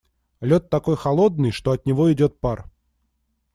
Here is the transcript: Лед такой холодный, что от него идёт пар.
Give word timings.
Лед 0.39 0.67
такой 0.71 0.95
холодный, 0.95 1.51
что 1.51 1.73
от 1.73 1.85
него 1.85 2.11
идёт 2.11 2.39
пар. 2.39 2.67